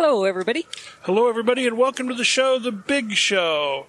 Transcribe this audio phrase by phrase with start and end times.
[0.00, 0.64] Hello, everybody.
[1.02, 3.86] Hello, everybody, and welcome to the show, The Big Show.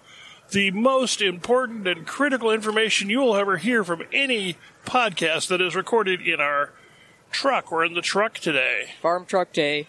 [0.49, 5.75] The most important and critical information you will ever hear from any podcast that is
[5.75, 6.71] recorded in our
[7.29, 7.71] truck.
[7.71, 8.85] We're in the truck today.
[9.03, 9.85] Farm Truck Day.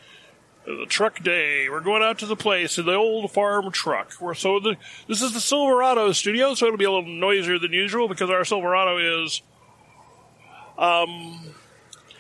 [0.67, 1.71] The truck day.
[1.71, 4.13] We're going out to the place in the old farm truck.
[4.21, 4.77] We're so the
[5.09, 8.45] this is the Silverado studio, so it'll be a little noisier than usual because our
[8.45, 9.41] Silverado is
[10.77, 11.55] um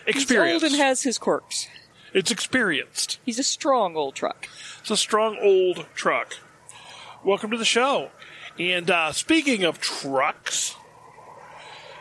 [0.07, 0.65] He's experienced.
[0.65, 1.69] old and has his quirks.
[2.13, 3.19] It's experienced.
[3.25, 4.49] He's a strong old truck.
[4.81, 6.37] It's a strong old truck.
[7.25, 8.11] Welcome to the show.
[8.59, 10.75] And uh, speaking of trucks,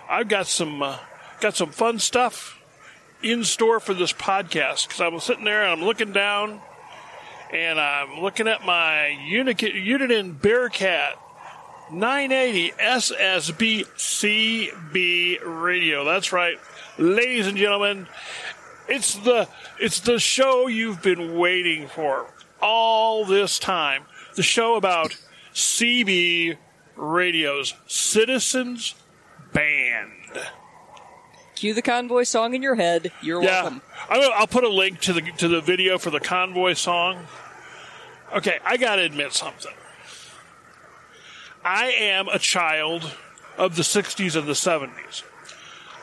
[0.09, 0.97] I've got some uh,
[1.39, 2.59] got some fun stuff
[3.21, 6.61] in store for this podcast because I'm sitting there and I'm looking down
[7.51, 11.19] and I'm looking at my Uniden Bearcat
[11.91, 16.05] 980 SSB CB radio.
[16.05, 16.57] That's right,
[16.97, 18.07] ladies and gentlemen.
[18.89, 19.47] It's the
[19.79, 22.25] it's the show you've been waiting for
[22.61, 24.03] all this time.
[24.35, 25.15] The show about
[25.53, 26.57] CB
[26.95, 28.95] radios, Citizens
[29.53, 30.11] Band.
[31.55, 33.11] Cue the convoy song in your head.
[33.21, 33.81] You're Yeah, welcome.
[34.09, 37.25] I'm, I'll put a link to the to the video for the convoy song.
[38.35, 39.73] Okay, I got to admit something.
[41.63, 43.15] I am a child
[43.57, 45.23] of the 60s and the 70s.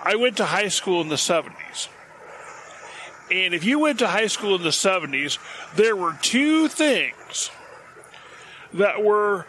[0.02, 1.88] I went to high school in the 70s.
[3.30, 5.38] And if you went to high school in the 70s,
[5.74, 7.50] there were two things
[8.72, 9.46] that were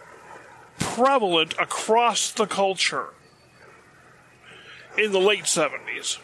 [0.80, 3.10] prevalent across the culture
[4.98, 6.18] in the late 70s.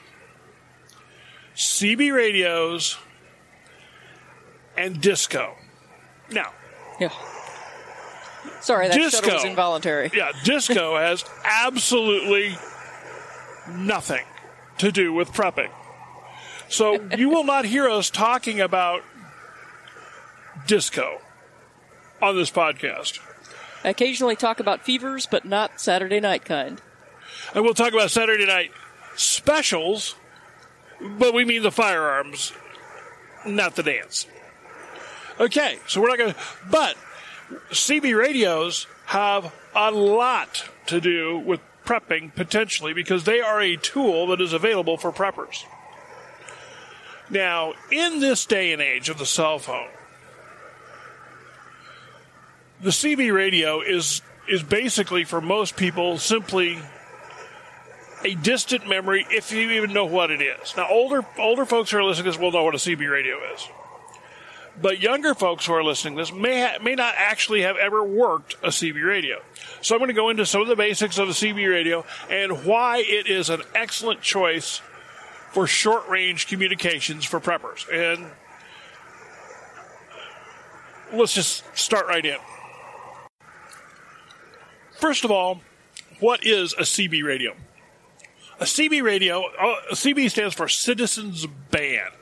[1.56, 2.98] CB radios,
[4.78, 5.56] and disco.
[6.32, 6.54] Now,
[7.00, 7.10] Yeah.
[8.62, 9.34] Sorry, that Disco.
[9.34, 10.10] was involuntary.
[10.14, 12.58] yeah, disco has absolutely
[13.70, 14.26] nothing
[14.80, 15.70] to do with prepping.
[16.70, 19.04] So you will not hear us talking about
[20.66, 21.22] disco
[22.22, 23.20] on this podcast.
[23.84, 26.82] I occasionally talk about fevers, but not Saturday night kind.
[27.54, 28.72] And we'll talk about Saturday night
[29.16, 30.16] specials,
[31.02, 32.54] but we mean the firearms,
[33.46, 34.26] not the dance.
[35.40, 36.40] Okay, so we're not going to.
[36.72, 36.96] But
[37.72, 44.28] CB radios have a lot to do with prepping potentially because they are a tool
[44.28, 45.66] that is available for preppers.
[47.34, 49.90] Now, in this day and age of the cell phone,
[52.80, 56.78] the CB radio is is basically for most people simply
[58.24, 60.76] a distant memory if you even know what it is.
[60.78, 63.38] Now, older older folks who are listening to this will know what a CB radio
[63.56, 63.68] is,
[64.80, 68.04] but younger folks who are listening to this may ha- may not actually have ever
[68.04, 69.42] worked a CB radio.
[69.82, 72.64] So I'm going to go into some of the basics of a CB radio and
[72.64, 74.84] why it is an excellent choice
[75.54, 77.86] for short range communications for preppers.
[77.94, 78.32] And
[81.14, 82.40] let's just start right in.
[84.94, 85.62] First of all,
[86.20, 87.54] what is a CB radio?
[88.60, 92.14] A CB radio, uh, a CB stands for Citizens Band.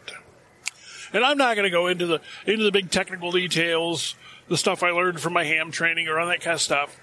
[1.14, 4.16] And I'm not going to go into the into the big technical details,
[4.50, 7.00] the stuff I learned from my ham training or all that kind of stuff.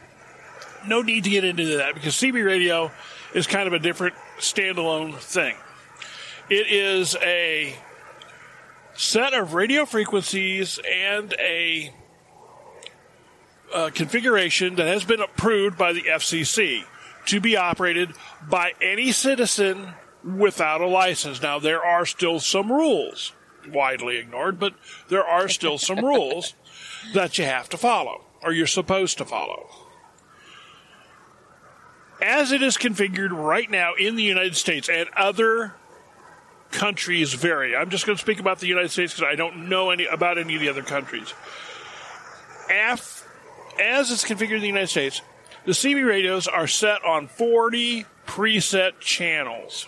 [0.87, 2.91] No need to get into that because CB radio
[3.35, 5.57] is kind of a different standalone thing.
[6.51, 7.77] It is a
[8.95, 11.93] set of radio frequencies and a
[13.75, 16.85] uh, configuration that has been approved by the FCC
[17.27, 18.15] to be operated
[18.49, 19.93] by any citizen
[20.25, 21.43] without a license.
[21.43, 23.33] Now, there are still some rules,
[23.71, 24.73] widely ignored, but
[25.09, 26.55] there are still some rules
[27.15, 29.69] that you have to follow, or you're supposed to follow.
[32.23, 35.75] As it is configured right now in the United States and other
[36.71, 37.75] countries vary.
[37.75, 40.39] I'm just going to speak about the United States because I don't know any about
[40.39, 41.33] any of the other countries.
[42.71, 43.27] Af,
[43.81, 45.23] as it's configured in the United States,
[45.65, 49.87] the CB radios are set on 40 preset channels.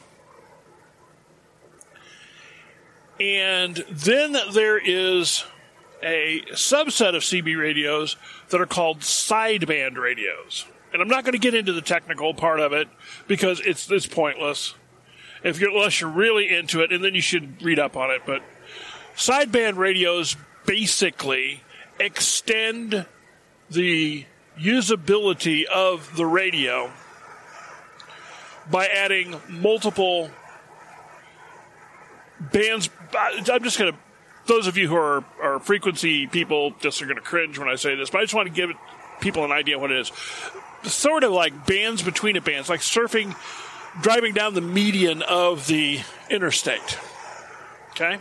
[3.20, 5.44] And then there is
[6.02, 8.16] a subset of CB radios
[8.48, 10.64] that are called sideband radios.
[10.92, 12.88] And I'm not going to get into the technical part of it
[13.28, 14.74] because it's it's pointless.
[15.42, 18.22] If you're unless you're really into it, and then you should read up on it.
[18.26, 18.42] But
[19.16, 21.62] sideband radios basically
[21.98, 23.06] extend
[23.70, 24.24] the
[24.58, 26.90] usability of the radio
[28.70, 30.30] by adding multiple
[32.52, 32.90] bands.
[33.14, 33.98] I'm just going to,
[34.46, 37.76] those of you who are, are frequency people just are going to cringe when I
[37.76, 38.70] say this, but I just want to give
[39.20, 40.12] people an idea what it is.
[40.82, 43.34] Sort of like bands between a bands, like surfing,
[44.00, 46.98] driving down the median of the interstate.
[47.90, 48.18] Okay?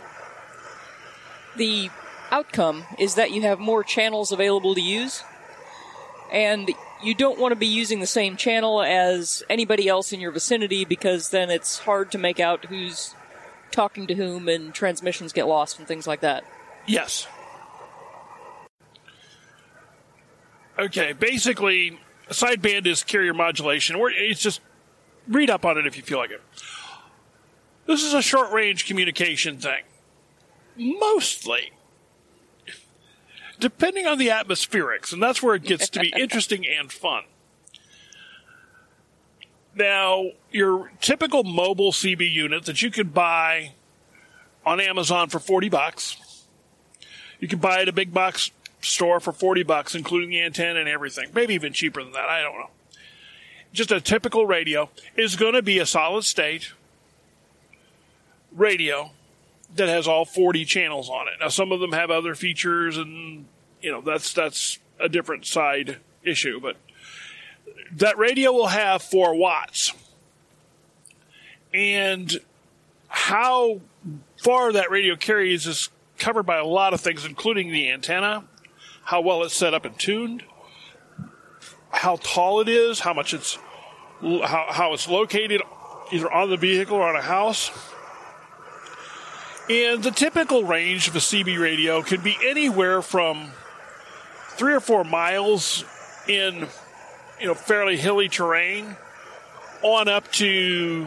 [1.56, 1.90] The
[2.30, 5.22] outcome is that you have more channels available to use.
[6.32, 6.70] And
[7.02, 10.84] you don't want to be using the same channel as anybody else in your vicinity
[10.84, 13.14] because then it's hard to make out who's
[13.70, 16.44] talking to whom and transmissions get lost and things like that.
[16.86, 17.26] Yes.
[20.78, 21.98] Okay, basically,
[22.30, 23.96] sideband is carrier modulation.
[23.98, 24.60] It's just
[25.30, 26.42] read up on it if you feel like it.
[27.86, 29.82] This is a short range communication thing.
[30.76, 31.72] Mostly.
[33.58, 37.24] Depending on the atmospherics, and that's where it gets to be interesting and fun.
[39.74, 43.72] Now, your typical mobile CB unit that you could buy
[44.66, 46.44] on Amazon for 40 bucks.
[47.38, 48.50] You can buy at a big box
[48.80, 51.30] store for 40 bucks, including the antenna and everything.
[51.34, 52.28] Maybe even cheaper than that.
[52.28, 52.70] I don't know.
[53.72, 56.72] Just a typical radio is going to be a solid state
[58.52, 59.10] radio
[59.76, 61.34] that has all 40 channels on it.
[61.40, 63.46] Now, some of them have other features, and
[63.80, 66.60] you know that's that's a different side issue.
[66.60, 66.76] But
[67.92, 69.92] that radio will have four watts,
[71.72, 72.40] and
[73.08, 73.80] how
[74.36, 78.44] far that radio carries is covered by a lot of things, including the antenna,
[79.04, 80.42] how well it's set up and tuned,
[81.90, 83.58] how tall it is, how much it's
[84.22, 85.62] how, how it's located
[86.12, 87.70] either on the vehicle or on a house.
[89.68, 93.50] And the typical range of a CB radio can be anywhere from
[94.56, 95.84] three or four miles
[96.28, 96.66] in
[97.40, 98.96] you know fairly hilly terrain
[99.82, 101.06] on up to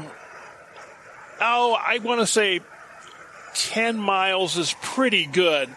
[1.39, 2.61] oh I want to say
[3.53, 5.69] 10 miles is pretty good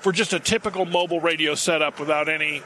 [0.00, 2.62] for just a typical mobile radio setup without any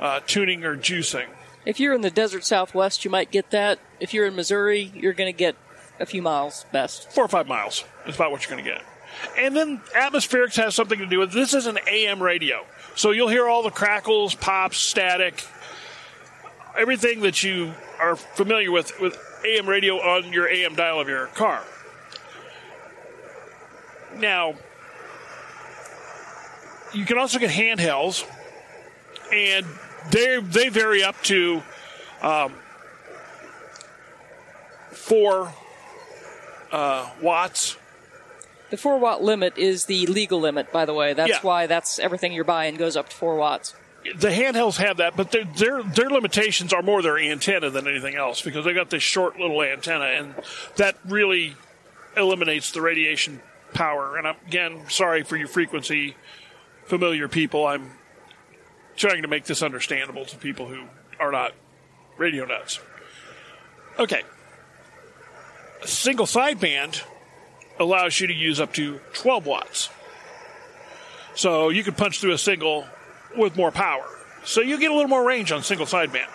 [0.00, 1.26] uh, tuning or juicing.
[1.64, 3.78] If you're in the desert southwest, you might get that.
[3.98, 5.56] If you're in Missouri, you're going to get
[5.98, 7.10] a few miles best.
[7.10, 8.82] Four or five miles is about what you're going to get.
[9.38, 12.64] And then atmospherics has something to do with this is an AM radio.
[12.94, 15.44] So you'll hear all the crackles, pops, static,
[16.76, 21.26] everything that you are familiar with with AM radio on your AM dial of your
[21.28, 21.62] car.
[24.18, 24.54] Now,
[26.92, 28.24] you can also get handhelds,
[29.32, 29.66] and
[30.10, 31.62] they they vary up to
[32.22, 32.54] um,
[34.90, 35.52] four
[36.72, 37.76] uh, watts.
[38.70, 41.12] The four watt limit is the legal limit, by the way.
[41.12, 41.40] That's Yeah.
[41.42, 43.74] why that's everything you're buying goes up to four watts.
[44.16, 48.14] The handhelds have that, but their their their limitations are more their antenna than anything
[48.14, 50.34] else because they've got this short little antenna, and
[50.76, 51.56] that really
[52.16, 53.40] eliminates the radiation
[53.74, 54.16] power.
[54.16, 56.16] And I'm, again, sorry for your frequency
[56.84, 57.66] familiar people.
[57.66, 57.90] I'm
[58.96, 60.84] trying to make this understandable to people who
[61.20, 61.52] are not
[62.16, 62.80] radio nuts.
[63.98, 64.22] Okay.
[65.82, 67.02] A single sideband
[67.78, 69.90] allows you to use up to 12 watts.
[71.34, 72.86] So you can punch through a single
[73.36, 74.06] with more power.
[74.44, 76.28] So you get a little more range on single sideband.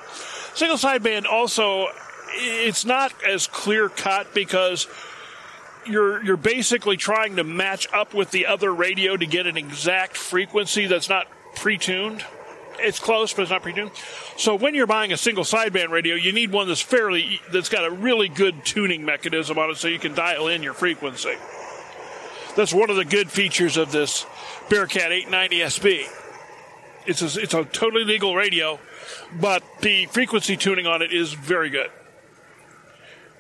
[0.56, 1.88] Single sideband also,
[2.34, 4.88] it's not as clear cut because
[5.86, 10.18] you're you're basically trying to match up with the other radio to get an exact
[10.18, 12.24] frequency that's not pre-tuned.
[12.80, 13.92] It's close, but it's not pre-tuned.
[14.38, 17.86] So when you're buying a single sideband radio, you need one that's fairly that's got
[17.86, 21.36] a really good tuning mechanism on it, so you can dial in your frequency.
[22.56, 24.26] That's one of the good features of this
[24.70, 26.06] Bearcat 890 SB.
[27.06, 28.80] It's a, it's a totally legal radio,
[29.40, 31.90] but the frequency tuning on it is very good.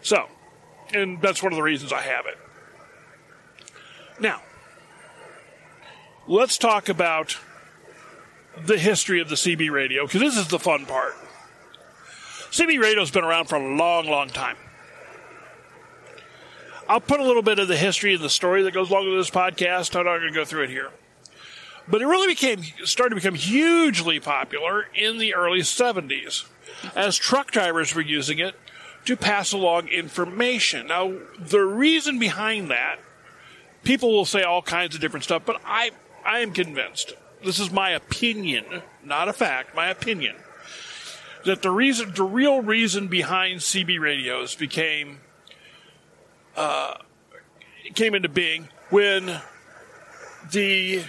[0.02, 0.28] So,
[0.94, 2.38] and that's one of the reasons I have it.
[4.20, 4.42] Now,
[6.28, 7.38] let's talk about
[8.66, 11.16] the history of the CB radio, because this is the fun part.
[12.52, 14.58] CB radio's been around for a long, long time.
[16.90, 19.18] I'll put a little bit of the history and the story that goes along with
[19.18, 19.96] this podcast.
[19.96, 20.92] I'm not going to go through it here.
[21.88, 26.46] But it really became started to become hugely popular in the early 70s
[26.96, 28.56] as truck drivers were using it
[29.06, 30.88] to pass along information.
[30.88, 32.98] Now, the reason behind that,
[33.84, 35.92] people will say all kinds of different stuff, but I
[36.24, 37.14] I am convinced.
[37.44, 38.66] This is my opinion,
[39.04, 40.36] not a fact, my opinion.
[41.46, 45.22] That the reason the real reason behind CB radios became
[46.56, 46.98] uh,
[47.96, 49.42] came into being when
[50.52, 51.04] the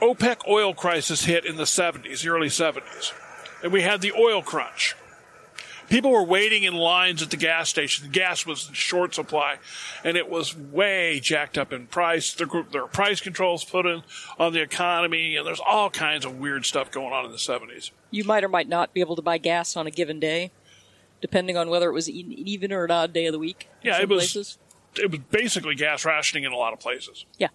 [0.00, 3.12] OPEC oil crisis hit in the 70s, the early 70s,
[3.62, 4.94] and we had the oil crunch.
[5.88, 8.06] People were waiting in lines at the gas station.
[8.06, 9.58] The gas was in short supply,
[10.02, 12.34] and it was way jacked up in price.
[12.34, 14.02] There, there were price controls put in
[14.38, 17.90] on the economy, and there's all kinds of weird stuff going on in the 70s.
[18.10, 20.52] You might or might not be able to buy gas on a given day,
[21.20, 23.68] depending on whether it was an even or an odd day of the week.
[23.82, 24.32] Yeah, it was.
[24.32, 24.58] Places.
[24.96, 27.26] It was basically gas rationing in a lot of places.
[27.38, 27.48] Yeah.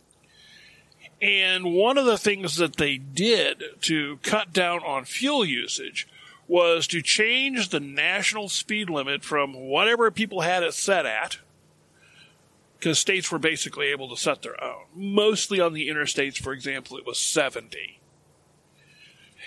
[1.22, 6.08] And one of the things that they did to cut down on fuel usage
[6.50, 11.38] was to change the national speed limit from whatever people had it set at,
[12.78, 14.86] because states were basically able to set their own.
[14.96, 18.00] Mostly on the interstates, for example, it was 70.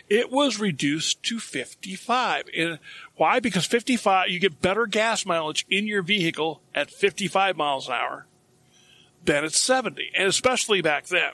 [0.09, 2.44] It was reduced to 55.
[2.56, 2.78] And
[3.16, 3.40] why?
[3.40, 8.26] Because 55, you get better gas mileage in your vehicle at 55 miles an hour
[9.25, 10.12] than at 70.
[10.14, 11.32] And especially back then,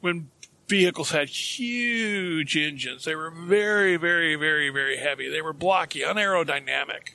[0.00, 0.30] when
[0.68, 3.04] vehicles had huge engines.
[3.04, 5.28] They were very, very, very, very heavy.
[5.28, 7.14] They were blocky, unaerodynamic.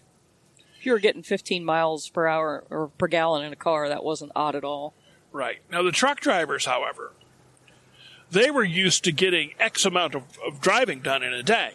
[0.79, 4.03] If you were getting 15 miles per hour or per gallon in a car, that
[4.03, 4.93] wasn't odd at all.
[5.31, 5.59] Right.
[5.71, 7.13] Now, the truck drivers, however,
[8.29, 11.73] they were used to getting X amount of, of driving done in a day.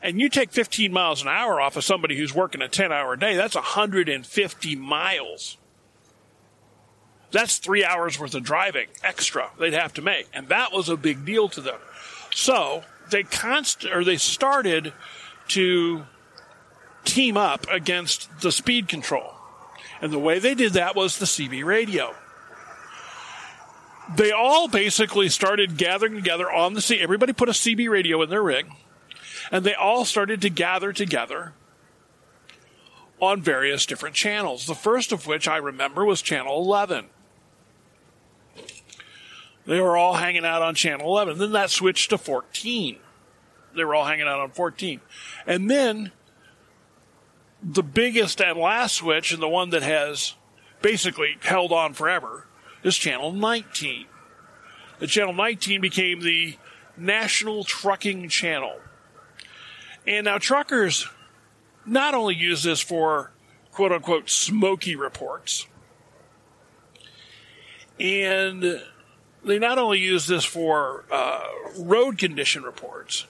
[0.00, 3.16] And you take 15 miles an hour off of somebody who's working a 10 hour
[3.16, 5.58] day, that's 150 miles.
[7.32, 10.96] That's three hours worth of driving extra they'd have to make, and that was a
[10.96, 11.80] big deal to them.
[12.32, 14.92] So they const or they started
[15.48, 16.04] to
[17.04, 19.32] team up against the speed control,
[20.00, 22.14] and the way they did that was the CB radio.
[24.14, 27.00] They all basically started gathering together on the sea.
[27.00, 28.66] Everybody put a CB radio in their rig,
[29.50, 31.54] and they all started to gather together
[33.20, 34.66] on various different channels.
[34.66, 37.06] The first of which I remember was channel 11.
[39.66, 41.38] They were all hanging out on channel 11.
[41.38, 42.98] Then that switched to 14.
[43.74, 45.00] They were all hanging out on 14.
[45.46, 46.12] And then
[47.62, 50.34] the biggest and last switch, and the one that has
[50.80, 52.46] basically held on forever,
[52.82, 54.06] is channel 19.
[54.98, 56.56] The channel 19 became the
[56.96, 58.80] national trucking channel.
[60.06, 61.08] And now truckers
[61.86, 63.32] not only use this for
[63.70, 65.66] quote unquote smoky reports,
[67.98, 68.82] and
[69.44, 71.44] they not only use this for uh,
[71.78, 73.26] road condition reports,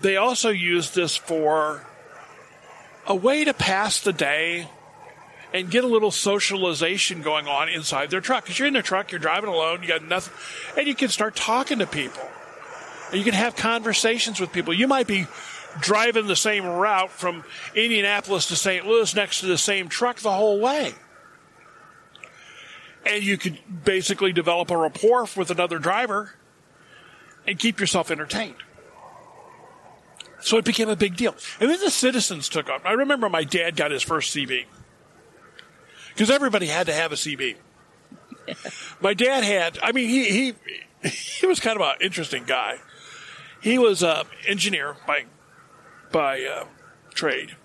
[0.00, 1.86] they also use this for
[3.06, 4.68] a way to pass the day
[5.52, 8.44] and get a little socialization going on inside their truck.
[8.44, 10.32] Because you're in the truck, you're driving alone, you got nothing,
[10.78, 12.22] and you can start talking to people.
[13.10, 14.72] And you can have conversations with people.
[14.72, 15.26] You might be
[15.80, 18.86] driving the same route from Indianapolis to St.
[18.86, 20.94] Louis next to the same truck the whole way
[23.06, 26.34] and you could basically develop a rapport with another driver
[27.46, 28.56] and keep yourself entertained.
[30.40, 31.34] So it became a big deal.
[31.60, 32.82] And then the citizens took up.
[32.84, 34.64] I remember my dad got his first CB
[36.08, 37.56] because everybody had to have a CB.
[39.00, 42.78] my dad had, I mean, he, he, he was kind of an interesting guy.
[43.60, 45.26] He was an engineer by,
[46.10, 46.64] by uh,
[47.14, 47.56] trade,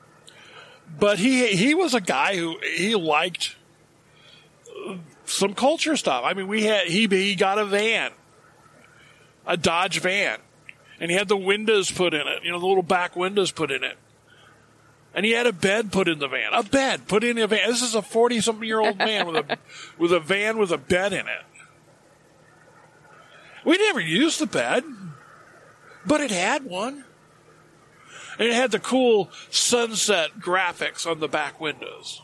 [0.99, 3.55] but he, he was a guy who he liked
[5.27, 6.23] some culture stuff.
[6.25, 8.11] I mean, we had he he got a van,
[9.45, 10.39] a Dodge van,
[10.99, 12.43] and he had the windows put in it.
[12.43, 13.97] You know, the little back windows put in it.
[15.13, 16.53] And he had a bed put in the van.
[16.53, 17.69] A bed put in a van.
[17.69, 19.57] This is a forty-something-year-old man with a
[19.97, 21.45] with a van with a bed in it.
[23.65, 24.83] We never used the bed,
[26.05, 27.03] but it had one.
[28.39, 32.21] And it had the cool sunset graphics on the back windows.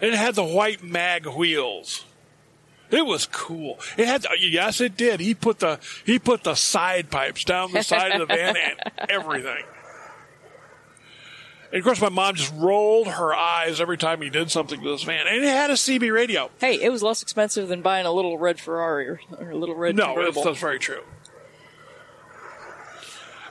[0.00, 2.04] And it had the white mag wheels.
[2.94, 3.80] It was cool.
[3.96, 5.18] It had, yes, it did.
[5.18, 8.80] He put the he put the side pipes down the side of the van and
[9.10, 9.64] everything.
[11.72, 14.90] And of course, my mom just rolled her eyes every time he did something to
[14.90, 15.26] this van.
[15.26, 16.48] And it had a CB radio.
[16.60, 19.74] Hey, it was less expensive than buying a little red Ferrari or, or a little
[19.74, 19.96] red.
[19.96, 21.02] No, that's, that's very true.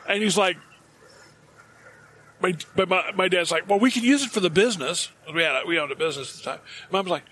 [0.08, 0.56] And he's like,
[2.40, 2.56] my,
[2.88, 5.12] my, my dad's like, well, we can use it for the business.
[5.34, 6.60] We had a, we owned a business at the time.
[6.92, 7.24] Mom's like,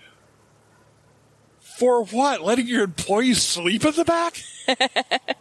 [1.78, 2.42] for what?
[2.42, 4.42] Letting your employees sleep in the back?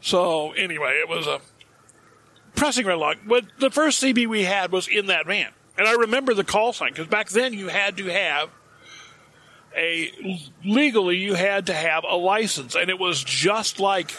[0.00, 1.40] so anyway, it was a
[2.54, 3.16] pressing red along.
[3.26, 6.72] But the first CB we had was in that van, and I remember the call
[6.72, 8.50] sign because back then you had to have
[9.76, 14.12] a legally you had to have a license, and it was just like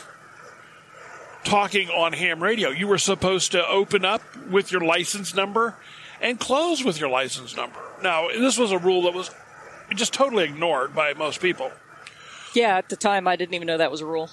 [1.44, 2.70] talking on ham radio.
[2.70, 5.76] You were supposed to open up with your license number
[6.22, 7.80] and close with your license number.
[8.02, 9.30] Now, this was a rule that was
[9.94, 11.72] just totally ignored by most people.
[12.54, 14.30] Yeah, at the time, I didn't even know that was a rule.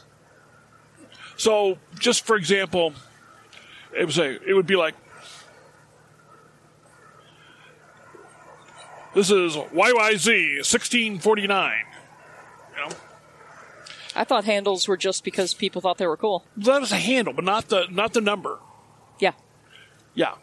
[1.36, 2.92] So, just for example,
[3.96, 4.94] it was a it would be like
[9.14, 11.84] this is YYZ 1649.
[12.72, 12.96] You know?
[14.14, 16.44] I thought handles were just because people thought they were cool.
[16.56, 18.58] That was a handle, but not the not the number.
[19.18, 19.32] Yeah.
[20.14, 20.34] Yeah.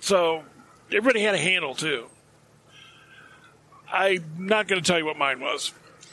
[0.00, 0.44] So
[0.88, 2.06] everybody had a handle too.
[3.94, 5.72] I'm not going to tell you what mine was.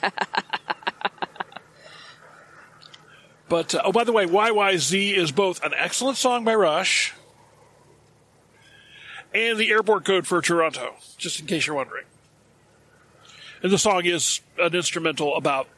[3.48, 7.12] but uh, oh, by the way, YYZ is both an excellent song by Rush
[9.34, 10.94] and the airport code for Toronto.
[11.18, 12.04] Just in case you're wondering,
[13.64, 15.68] and the song is an instrumental about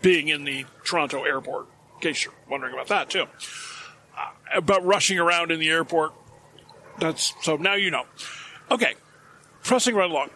[0.00, 1.66] being in the Toronto airport.
[1.96, 3.26] In case you're wondering about that too,
[4.16, 6.14] uh, about rushing around in the airport.
[6.98, 8.06] That's so now you know.
[8.70, 8.94] Okay,
[9.62, 10.30] pressing right along.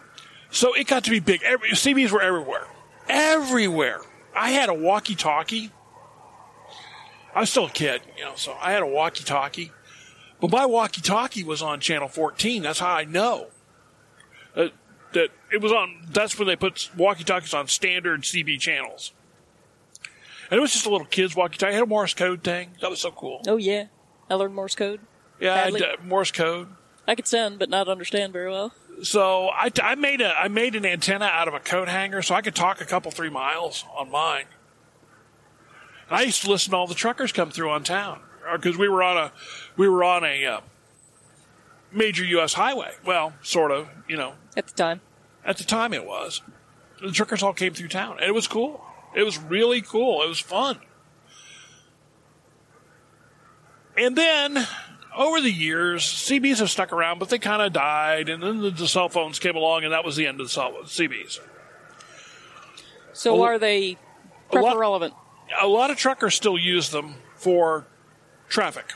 [0.51, 1.41] So it got to be big.
[1.43, 2.67] Every, CBs were everywhere.
[3.09, 4.01] Everywhere.
[4.35, 5.71] I had a walkie talkie.
[7.35, 9.71] I was still a kid, you know, so I had a walkie talkie.
[10.39, 12.61] But my walkie talkie was on channel 14.
[12.61, 13.47] That's how I know.
[14.55, 14.67] Uh,
[15.13, 19.13] that it was on, that's when they put walkie talkies on standard CB channels.
[20.51, 21.71] And it was just a little kid's walkie talkie.
[21.71, 22.71] I had a Morse code thing.
[22.81, 23.41] That was so cool.
[23.47, 23.85] Oh yeah,
[24.29, 24.99] I learned Morse code.
[25.39, 26.67] Yeah, I had, uh, Morse code.
[27.07, 28.73] I could send, but not understand very well.
[29.01, 32.35] So I, I made a I made an antenna out of a coat hanger so
[32.35, 34.45] I could talk a couple three miles on mine.
[36.09, 38.21] And I used to listen to all the truckers come through on town
[38.53, 39.31] because we were on a
[39.77, 40.61] we were on a uh,
[41.91, 42.53] major U.S.
[42.53, 42.91] highway.
[43.05, 44.33] Well, sort of, you know.
[44.55, 45.01] At the time,
[45.45, 46.41] At the time, it was.
[47.01, 48.83] The truckers all came through town, and it was cool.
[49.15, 50.23] It was really cool.
[50.23, 50.79] It was fun.
[53.97, 54.67] And then
[55.15, 58.69] over the years, CBs have stuck around, but they kind of died, and then the,
[58.71, 61.39] the cell phones came along, and that was the end of the cell, CBs.
[63.13, 63.97] so A- are they
[64.51, 65.13] a lot- relevant?
[65.61, 67.85] A lot of truckers still use them for
[68.49, 68.91] traffic.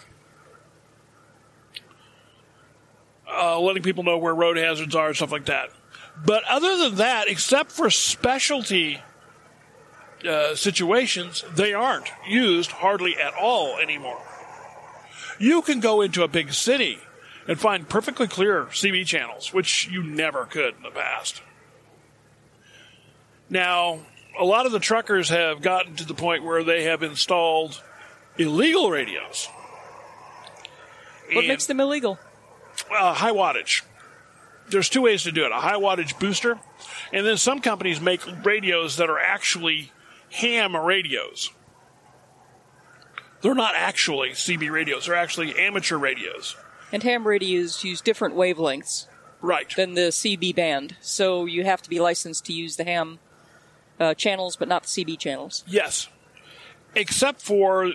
[3.29, 5.69] Uh, letting people know where road hazards are and stuff like that.
[6.25, 9.01] But other than that, except for specialty
[10.27, 14.21] uh, situations, they aren't used hardly at all anymore.
[15.39, 16.99] You can go into a big city
[17.47, 21.41] and find perfectly clear CB channels, which you never could in the past.
[23.49, 23.99] Now,
[24.39, 27.81] a lot of the truckers have gotten to the point where they have installed
[28.37, 29.47] illegal radios.
[31.31, 32.19] What And, makes them illegal?
[32.91, 33.83] uh, high wattage?
[34.69, 36.59] There's two ways to do it: a high wattage booster,
[37.13, 39.91] and then some companies make radios that are actually
[40.29, 41.51] ham radios.
[43.41, 46.55] They're not actually CB radios; they're actually amateur radios.
[46.91, 49.07] And ham radios use different wavelengths
[49.41, 49.73] Right.
[49.75, 53.19] than the CB band, so you have to be licensed to use the ham
[53.99, 55.63] uh, channels, but not the CB channels.
[55.67, 56.07] Yes.
[56.95, 57.91] Except for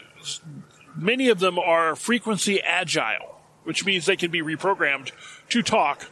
[0.94, 5.11] many of them are frequency agile, which means they can be reprogrammed
[5.48, 6.07] to talk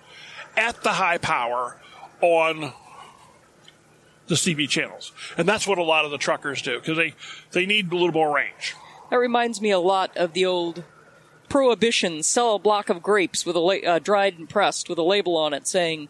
[0.56, 1.80] at the high power
[2.20, 2.72] on
[4.26, 5.12] the CB channels.
[5.36, 7.14] And that's what a lot of the truckers do because they,
[7.52, 8.74] they need a little more range.
[9.10, 10.84] That reminds me a lot of the old
[11.48, 15.02] prohibition: sell a block of grapes with a la- uh, dried and pressed with a
[15.02, 16.08] label on it saying,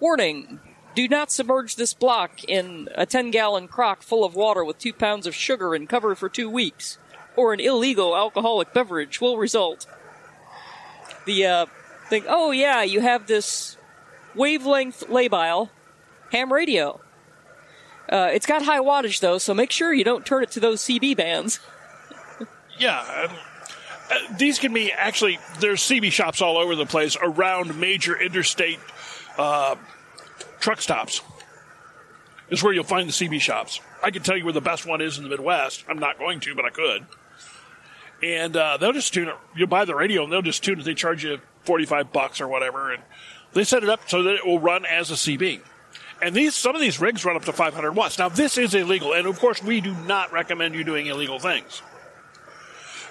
[0.00, 0.60] "Warning:
[0.94, 5.26] Do not submerge this block in a ten-gallon crock full of water with two pounds
[5.26, 6.98] of sugar and cover for two weeks,
[7.36, 9.86] or an illegal alcoholic beverage will result."
[11.26, 11.66] The uh,
[12.08, 12.24] thing.
[12.26, 13.76] Oh yeah, you have this
[14.34, 15.68] wavelength labile
[16.32, 17.00] ham radio.
[18.08, 20.80] Uh, it's got high wattage though, so make sure you don't turn it to those
[20.82, 21.60] CB bands.
[22.78, 22.98] Yeah.
[22.98, 23.32] uh,
[24.10, 28.78] uh, these can be actually, there's CB shops all over the place around major interstate
[29.36, 29.76] uh,
[30.60, 31.20] truck stops.
[32.50, 33.80] Is where you'll find the CB shops.
[34.02, 35.84] I can tell you where the best one is in the Midwest.
[35.86, 37.06] I'm not going to, but I could.
[38.22, 39.34] And uh, they'll just tune it.
[39.54, 40.84] You'll buy the radio and they'll just tune it.
[40.84, 42.92] They charge you 45 bucks or whatever.
[42.92, 43.02] And
[43.52, 45.60] they set it up so that it will run as a CB.
[46.22, 48.18] And these some of these rigs run up to 500 watts.
[48.18, 49.12] Now, this is illegal.
[49.12, 51.82] And of course, we do not recommend you doing illegal things.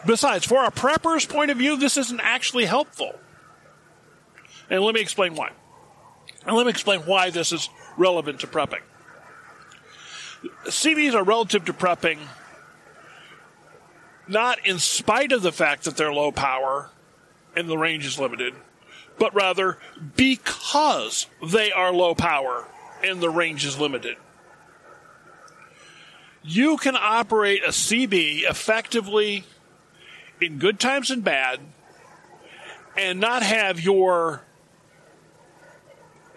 [0.06, 3.14] Besides, for a prepper's point of view, this isn't actually helpful.
[4.70, 5.52] And let me explain why.
[6.46, 8.82] And let me explain why this is relevant to prepping.
[10.66, 12.20] CBs are relative to prepping
[14.28, 16.90] not in spite of the fact that they're low power
[17.56, 18.54] and the range is limited,
[19.18, 19.78] but rather
[20.16, 22.68] because they are low power
[23.04, 24.18] and the range is limited.
[26.44, 29.44] You can operate a CB effectively
[30.42, 31.60] in good times and bad
[32.98, 34.42] and not have your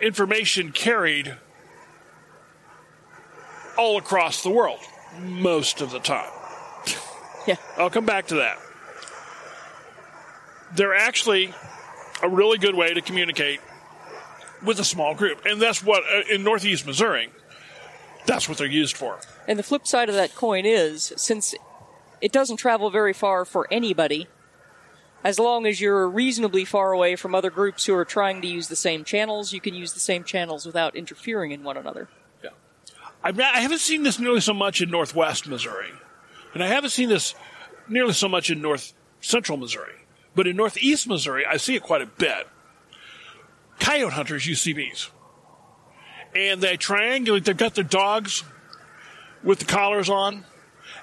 [0.01, 1.37] information carried
[3.77, 4.81] all across the world
[5.23, 6.31] most of the time.
[7.47, 7.57] Yeah.
[7.79, 8.59] I'll come back to that.
[10.77, 11.55] They're actually
[12.23, 13.61] a really good way to communicate
[14.63, 15.47] with a small group.
[15.47, 17.31] And that's what, uh, in Northeast Missouri,
[18.27, 19.21] that's what they're used for.
[19.49, 21.55] And the flip side of that coin is, since
[22.21, 24.29] it doesn't travel very far for anybody,
[25.23, 28.69] as long as you're reasonably far away from other groups who are trying to use
[28.69, 32.09] the same channels, you can use the same channels without interfering in one another.
[32.43, 32.51] Yeah.
[33.23, 35.91] I've not, I haven't seen this nearly so much in northwest Missouri,
[36.55, 37.35] and I haven't seen this
[37.89, 39.95] nearly so much in north central Missouri.
[40.35, 42.49] But in northeast Missouri, I see it quite a bit.
[43.79, 45.11] Coyote hunters use CBs,
[46.35, 47.45] and they triangulate.
[47.45, 48.45] They've got their dogs
[49.43, 50.45] with the collars on,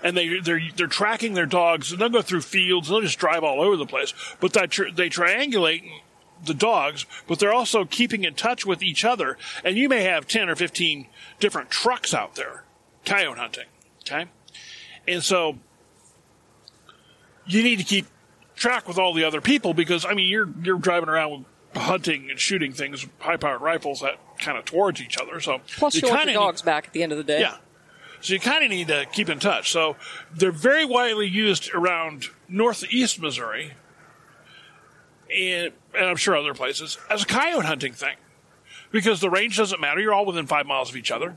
[0.04, 1.92] and they they're they're tracking their dogs.
[1.92, 2.90] And they'll go through fields.
[2.90, 4.14] and They'll just drive all over the place.
[4.40, 5.90] But they tri- they triangulate
[6.46, 9.38] the dogs, but they're also keeping in touch with each other.
[9.64, 11.08] And you may have 10 or 15
[11.40, 12.64] different trucks out there
[13.06, 13.66] coyote hunting.
[14.02, 14.26] Okay.
[15.08, 15.58] And so
[17.46, 18.06] you need to keep
[18.56, 22.30] track with all the other people because, I mean, you're, you're driving around with hunting
[22.30, 25.40] and shooting things, high powered rifles that kind of towards each other.
[25.40, 27.40] So Plus, you, want your dogs back at the end of the day.
[27.40, 27.58] yeah.
[28.22, 29.72] So you kind of need to keep in touch.
[29.72, 29.96] So
[30.34, 33.74] they're very widely used around northeast Missouri,
[35.34, 38.16] and, and I'm sure other places, as a coyote hunting thing.
[38.90, 40.00] Because the range doesn't matter.
[40.00, 41.36] You're all within five miles of each other.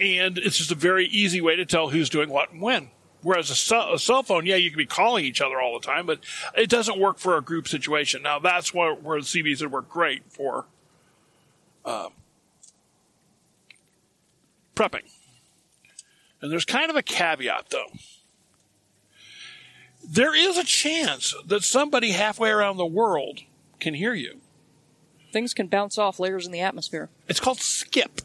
[0.00, 2.90] And it's just a very easy way to tell who's doing what and when.
[3.22, 5.86] Whereas a cell, a cell phone, yeah, you can be calling each other all the
[5.86, 6.20] time, but
[6.56, 8.22] it doesn't work for a group situation.
[8.22, 10.66] Now, that's where, where the CBs would work great for
[11.84, 12.08] uh,
[14.74, 15.04] prepping.
[16.44, 17.86] And there's kind of a caveat, though.
[20.06, 23.40] There is a chance that somebody halfway around the world
[23.80, 24.42] can hear you.
[25.32, 27.08] Things can bounce off layers in the atmosphere.
[27.28, 28.20] It's called skip.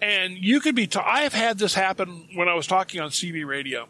[0.00, 3.10] And you could be, ta- I have had this happen when I was talking on
[3.10, 3.88] CB radio.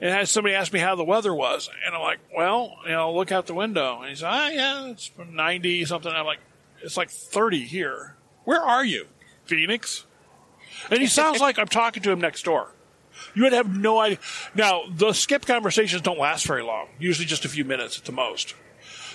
[0.00, 1.68] And had somebody ask me how the weather was.
[1.84, 4.00] And I'm like, well, you know, look out the window.
[4.00, 6.10] And he said, ah, yeah, it's 90 something.
[6.10, 6.40] I'm like,
[6.80, 8.16] it's like 30 here.
[8.44, 9.08] Where are you?
[9.44, 10.06] Phoenix?
[10.90, 12.70] And he sounds like I'm talking to him next door.
[13.34, 14.18] You would have no idea.
[14.54, 18.12] Now, the skip conversations don't last very long, usually just a few minutes at the
[18.12, 18.54] most.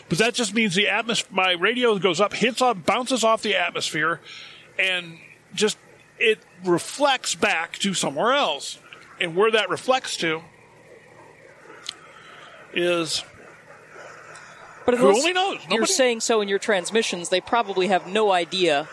[0.09, 3.55] But that just means the atmos- my radio goes up, hits on, bounces off the
[3.55, 4.19] atmosphere,
[4.77, 5.17] and
[5.53, 5.77] just
[6.19, 8.79] it reflects back to somewhere else.
[9.19, 10.41] And where that reflects to
[12.73, 13.23] is
[14.85, 15.59] But Who only knows?
[15.69, 17.29] You're saying so in your transmissions.
[17.29, 18.89] They probably have no idea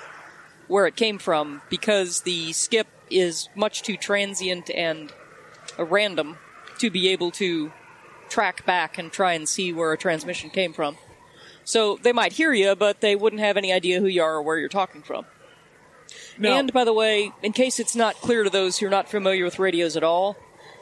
[0.70, 5.12] where it came from because the skip is much too transient and
[5.76, 6.38] uh, random
[6.78, 7.72] to be able to
[8.28, 10.96] track back and try and see where a transmission came from.
[11.64, 14.42] So they might hear you, but they wouldn't have any idea who you are or
[14.42, 15.26] where you're talking from.
[16.38, 19.11] now, And by the way, in case it's not clear to those who are not
[19.11, 20.37] familiar with radios at all,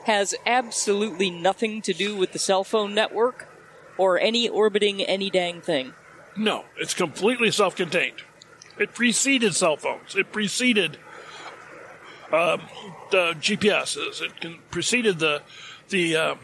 [0.05, 3.49] has absolutely nothing to do with the cell phone network
[3.97, 5.95] or any orbiting any dang thing.
[6.37, 8.23] no, it's completely self-contained.
[8.79, 10.15] It preceded cell phones.
[10.15, 10.99] It preceded
[12.33, 12.63] um,
[13.11, 14.23] the GPSs.
[14.23, 15.43] It preceded the
[15.89, 16.17] the.
[16.17, 16.35] Uh,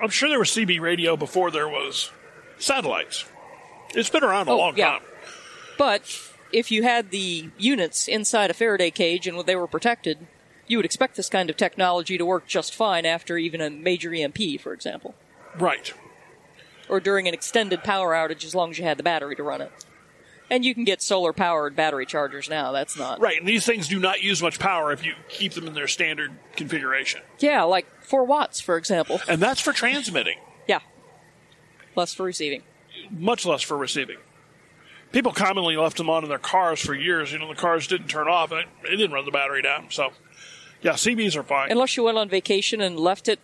[0.00, 2.10] I'm sure there was CB radio before there was
[2.58, 3.24] satellites.
[3.94, 4.90] It's been around a Oh, long yeah.
[4.98, 5.00] time.
[5.76, 6.02] But
[6.52, 10.26] if you had the units inside a Faraday cage and they were protected,
[10.66, 14.12] you would expect this kind of technology to work just fine after even a major
[14.12, 15.14] EMP, for example,
[15.56, 15.92] Right.
[16.88, 19.60] or during an extended power outage as long as you had the battery to run
[19.62, 19.72] it.
[20.50, 22.72] And you can get solar powered battery chargers now.
[22.72, 23.20] That's not.
[23.20, 25.88] Right, and these things do not use much power if you keep them in their
[25.88, 27.20] standard configuration.
[27.38, 29.20] Yeah, like 4 watts, for example.
[29.28, 30.80] And that's for transmitting, Yeah.
[31.94, 32.62] Less for receiving.
[33.10, 34.16] much less for receiving.
[35.12, 37.32] People commonly left them on in their cars for years.
[37.32, 39.86] You know, the cars didn't turn off and it, it didn't run the battery down.
[39.90, 40.10] So,
[40.82, 41.70] yeah, CBs are fine.
[41.72, 43.40] Unless you went on vacation and left it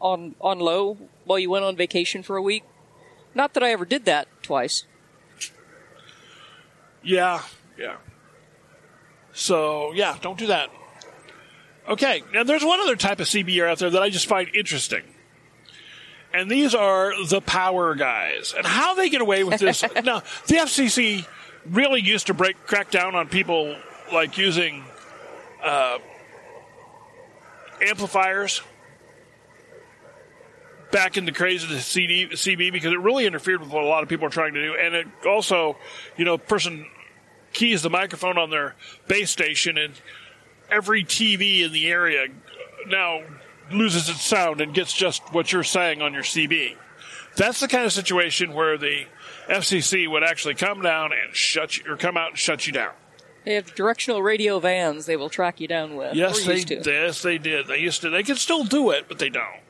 [0.00, 2.64] on on low while you went on vacation for a week.
[3.34, 4.84] Not that I ever did that twice.
[7.02, 7.42] Yeah,
[7.78, 7.96] yeah.
[9.32, 10.70] So, yeah, don't do that.
[11.88, 15.02] Okay, now there's one other type of CBR out there that I just find interesting.
[16.34, 18.52] And these are the power guys.
[18.56, 19.82] And how they get away with this.
[20.04, 21.26] now, the FCC
[21.66, 23.76] really used to break crack down on people
[24.12, 24.84] like using
[25.62, 25.98] uh,
[27.80, 28.62] amplifiers
[30.90, 33.86] back in the craze of the CD, CB because it really interfered with what a
[33.86, 34.74] lot of people are trying to do.
[34.74, 35.76] And it also,
[36.16, 36.86] you know, person
[37.52, 38.74] keys the microphone on their
[39.06, 39.94] base station and
[40.70, 42.26] every TV in the area
[42.86, 43.22] now
[43.72, 46.76] loses its sound and gets just what you're saying on your CB.
[47.36, 49.04] That's the kind of situation where the
[49.48, 52.92] FCC would actually come down and shut you, or come out and shut you down.
[53.44, 56.14] They have directional radio vans they will track you down with.
[56.14, 56.82] Yes, they to.
[56.84, 57.66] yes they did.
[57.66, 58.10] They used to.
[58.10, 59.60] They can still do it, but they don't.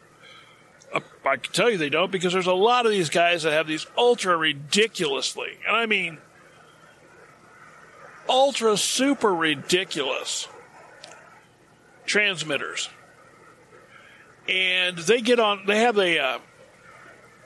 [0.94, 3.66] I can tell you they don't because there's a lot of these guys that have
[3.66, 6.18] these ultra ridiculously, and I mean
[8.28, 10.48] ultra super ridiculous
[12.06, 12.88] transmitters,
[14.48, 15.66] and they get on.
[15.66, 16.38] They have a uh,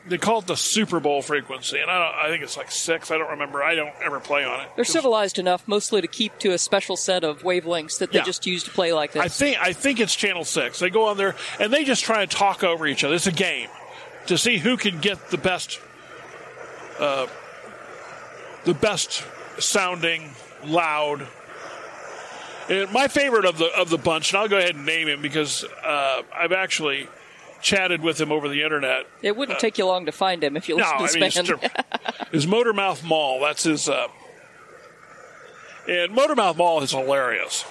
[0.08, 3.10] they call it the Super Bowl frequency, and I, don't, I think it's like six.
[3.10, 3.62] I don't remember.
[3.62, 4.68] I don't ever play on it.
[4.76, 8.24] They're civilized enough, mostly to keep to a special set of wavelengths that they Yeah.
[8.24, 9.22] just use to play like this.
[9.22, 10.78] I think I think it's channel six.
[10.80, 13.14] They go on there and they just try and talk over each other.
[13.14, 13.68] It's a game
[14.26, 15.80] to see who can get the best,
[16.98, 17.26] uh,
[18.64, 19.24] the best
[19.58, 20.30] sounding
[20.64, 21.26] loud.
[22.68, 25.20] And my favorite of the of the bunch, and I'll go ahead and name him
[25.22, 27.08] because uh, I've actually
[27.62, 29.06] chatted with him over the internet.
[29.22, 31.36] it wouldn't take you long to find him if you No, listen to I his
[31.36, 32.28] mean it's band.
[32.32, 33.40] His Motormouth Mall.
[33.40, 33.88] That's his.
[33.88, 34.08] Uh,
[35.88, 37.64] and Motormouth Mall is hilarious.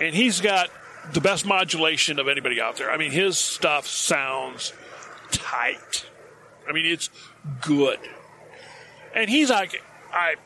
[0.00, 0.68] And he's got
[1.12, 2.90] the best modulation of anybody out there.
[2.90, 4.72] I mean, his stuff sounds
[5.30, 6.06] tight.
[6.68, 7.10] I mean, it's
[7.60, 7.98] good.
[9.14, 10.36] And he's like, I,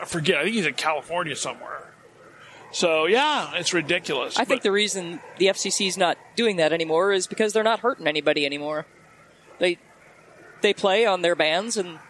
[0.00, 0.38] I forget.
[0.38, 1.93] I think he's in California somewhere.
[2.74, 4.36] So yeah, it's ridiculous.
[4.36, 7.78] I think the reason the FCC is not doing that anymore is because they're not
[7.80, 8.84] hurting anybody anymore.
[9.60, 9.78] They
[10.60, 12.00] they play on their bands and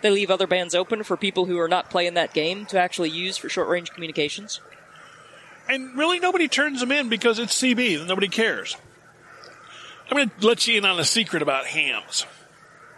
[0.00, 3.10] they leave other bands open for people who are not playing that game to actually
[3.10, 4.62] use for short range communications.
[5.68, 8.78] And really, nobody turns them in because it's CB and nobody cares.
[10.10, 12.24] I'm going to let you in on a secret about hams,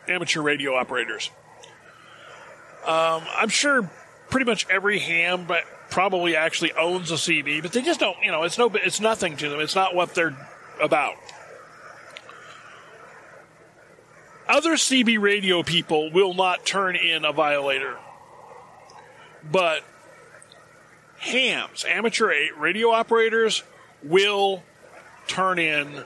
[0.07, 1.31] amateur radio operators.
[2.87, 3.91] Um, I'm sure
[4.31, 8.17] pretty much every ham but probably actually owns a CB, but they just don't.
[8.23, 9.61] You know, it's no, it's nothing to them.
[9.61, 10.37] It's not what they're
[10.83, 11.15] about.
[14.49, 17.97] Other CB radio people will not turn in a violator,
[19.51, 19.83] but
[21.19, 23.65] hams, amateur radio operators,
[24.05, 24.63] will
[25.27, 26.05] turn in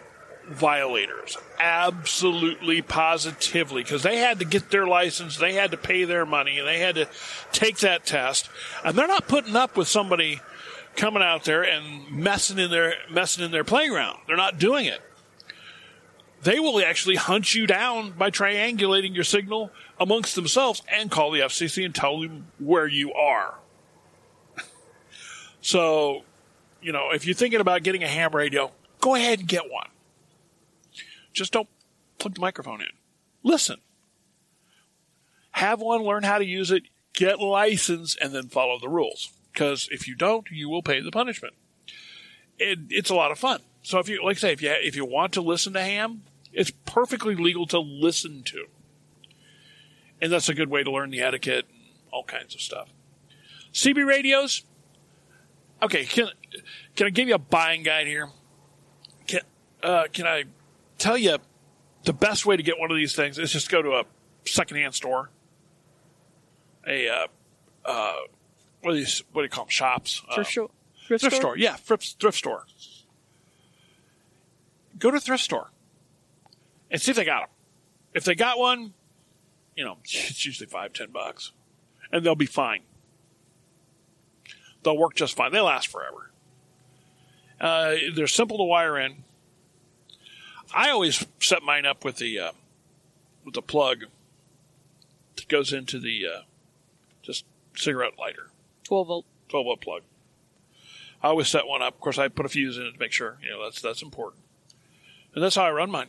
[0.50, 1.36] violators.
[1.58, 3.82] Absolutely, positively.
[3.82, 6.78] Because they had to get their license, they had to pay their money, and they
[6.78, 7.08] had to
[7.52, 8.50] take that test.
[8.84, 10.40] And they're not putting up with somebody
[10.96, 14.18] coming out there and messing in their messing in their playground.
[14.26, 15.00] They're not doing it.
[16.42, 21.40] They will actually hunt you down by triangulating your signal amongst themselves and call the
[21.40, 23.58] FCC and tell them where you are.
[25.62, 26.22] So,
[26.80, 29.88] you know, if you're thinking about getting a ham radio, go ahead and get one.
[31.32, 31.68] Just don't
[32.18, 32.88] plug the microphone in.
[33.42, 33.78] Listen.
[35.52, 39.32] Have one, learn how to use it, get licensed, and then follow the rules.
[39.52, 41.54] Because if you don't, you will pay the punishment.
[42.58, 43.60] It, it's a lot of fun.
[43.82, 46.22] So if you, like I say, if you if you want to listen to ham,
[46.52, 48.66] it's perfectly legal to listen to,
[50.20, 51.80] and that's a good way to learn the etiquette and
[52.12, 52.90] all kinds of stuff.
[53.72, 54.64] CB radios,
[55.82, 56.28] Okay, can
[56.94, 58.28] can I give you a buying guide here?
[59.26, 59.40] Can
[59.82, 60.44] uh, can I
[61.00, 61.38] tell you
[62.04, 64.04] the best way to get one of these things is just go to a
[64.46, 65.30] secondhand store,
[66.86, 67.26] a uh,
[67.84, 68.14] uh,
[68.82, 70.22] what do you what do you call them shops?
[70.28, 70.52] Uh, Thrift,
[71.06, 71.56] thrift, thrift store.
[71.58, 72.66] Yeah, thrift, thrift store.
[74.98, 75.70] Go to a thrift store
[76.90, 77.48] and see if they got them.
[78.12, 78.92] If they got one,
[79.76, 81.52] you know, it's usually five, ten bucks,
[82.12, 82.82] and they'll be fine.
[84.82, 85.52] They'll work just fine.
[85.52, 86.30] They last forever.
[87.60, 89.24] Uh, they're simple to wire in.
[90.74, 92.52] I always set mine up with the uh,
[93.44, 94.04] with the plug
[95.36, 96.40] that goes into the uh,
[97.22, 98.50] just cigarette lighter.
[98.84, 99.26] 12 volt.
[99.48, 100.02] 12 volt plug.
[101.22, 101.94] I always set one up.
[101.94, 103.38] Of course, I put a fuse in it to make sure.
[103.42, 104.42] You know, that's that's important.
[105.34, 106.08] And that's how I run mine.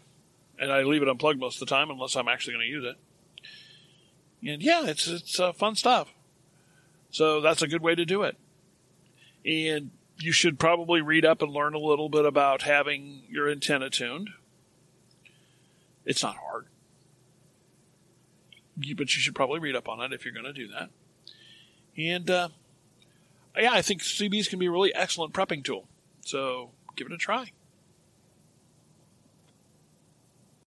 [0.59, 2.85] And I leave it unplugged most of the time unless I'm actually going to use
[2.85, 4.49] it.
[4.49, 6.13] And yeah, it's it's uh, fun stuff.
[7.09, 8.37] So that's a good way to do it.
[9.45, 13.89] And you should probably read up and learn a little bit about having your antenna
[13.89, 14.29] tuned.
[16.05, 16.67] It's not hard.
[18.77, 20.89] But you should probably read up on it if you're going to do that.
[21.97, 22.49] And uh,
[23.57, 25.87] yeah, I think CBs can be a really excellent prepping tool.
[26.21, 27.51] So give it a try.